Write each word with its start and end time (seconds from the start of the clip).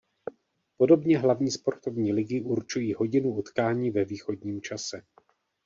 Podobně 0.77 1.17
hlavní 1.19 1.51
sportovní 1.51 2.13
ligy 2.13 2.41
určují 2.41 2.93
hodinu 2.93 3.29
utkání 3.35 3.91
ve 3.91 4.05
východním 4.05 4.61
čase. 4.61 5.01